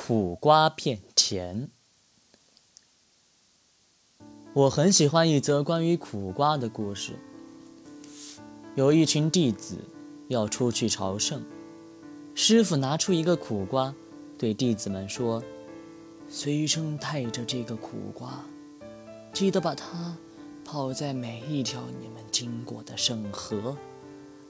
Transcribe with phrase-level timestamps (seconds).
[0.00, 1.70] 苦瓜变甜。
[4.52, 7.18] 我很喜欢一则关于苦瓜的故事。
[8.76, 9.78] 有一群弟子
[10.28, 11.44] 要出去朝圣，
[12.32, 13.92] 师傅拿出一个苦瓜，
[14.38, 15.42] 对弟子们说
[16.30, 18.44] ：“随身带着这个苦瓜，
[19.32, 20.16] 记得把它
[20.64, 23.76] 泡在每一条你们经过的圣河，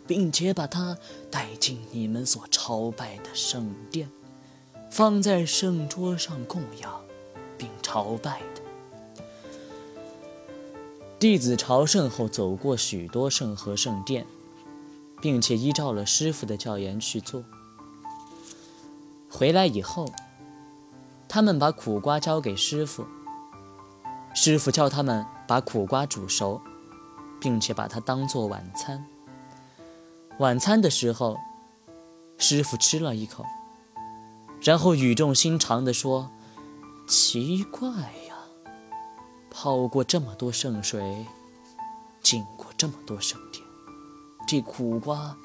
[0.06, 0.98] 并且把它
[1.30, 4.10] 带进你们所朝拜的圣殿。”
[4.98, 7.00] 放在圣桌上供养，
[7.56, 9.22] 并朝拜的
[11.20, 14.26] 弟子朝圣后，走过许多圣和圣殿，
[15.22, 17.44] 并且依照了师傅的教言去做。
[19.30, 20.10] 回来以后，
[21.28, 23.06] 他们把苦瓜交给师傅，
[24.34, 26.60] 师傅叫他们把苦瓜煮熟，
[27.40, 29.06] 并且把它当做晚餐。
[30.40, 31.36] 晚餐的时候，
[32.36, 33.44] 师傅吃了一口。
[34.60, 36.30] 然后语重心长地说
[37.06, 38.36] ：“奇怪呀，
[39.50, 41.24] 泡过这么多圣水，
[42.22, 43.64] 进过这么多圣殿，
[44.46, 45.36] 这苦瓜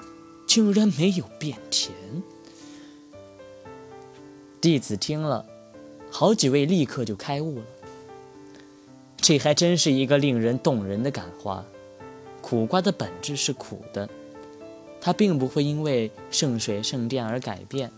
[0.46, 1.94] 竟然没有变甜。”
[4.60, 5.46] 弟子听了，
[6.10, 7.64] 好几位立刻就开悟了。
[9.16, 11.64] 这还真是一个令人动人的感化。
[12.42, 14.08] 苦瓜的本质是苦的，
[15.00, 17.90] 它并不会因为圣水圣殿而改变。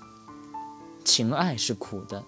[1.07, 2.25] 情爱是苦的，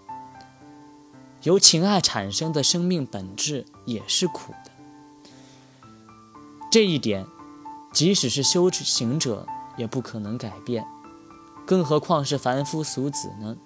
[1.43, 4.71] 由情爱产生的生命本质也是苦的。
[6.71, 7.27] 这一点，
[7.93, 9.45] 即使是修行者
[9.77, 10.87] 也不可能改变，
[11.67, 13.57] 更何况是凡夫俗子呢？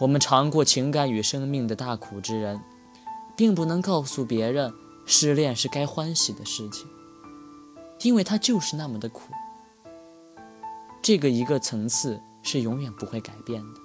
[0.00, 2.60] 我们尝过情感与生命的大苦之人，
[3.36, 4.74] 并不能告诉别人
[5.06, 6.88] 失恋是该欢喜的事情，
[8.00, 9.32] 因为它就是那么的苦。
[11.00, 13.80] 这个一个层次是永远不会改变的。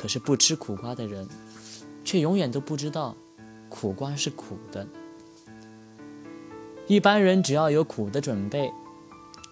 [0.00, 1.28] 可是不吃苦瓜的人，
[2.06, 3.14] 却永远都不知道
[3.68, 4.88] 苦瓜是苦的。
[6.86, 8.72] 一般人只要有苦的准备，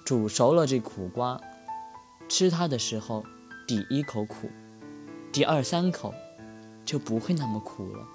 [0.06, 1.38] 煮熟了这苦瓜，
[2.30, 3.22] 吃它的时候，
[3.66, 4.48] 第一口苦，
[5.30, 6.14] 第二三口
[6.82, 8.08] 就不会那么苦了。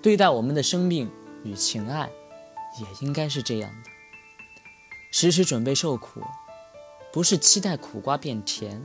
[0.00, 1.10] 对待我们的生命
[1.42, 2.08] 与情爱，
[2.78, 3.90] 也应该是这样的，
[5.10, 6.22] 时时准备受苦。
[7.16, 8.84] 不是期待苦瓜变甜，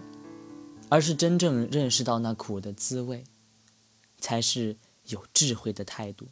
[0.87, 3.25] 而是真正认识到那苦的滋味，
[4.19, 4.77] 才是
[5.07, 6.29] 有智慧的态度。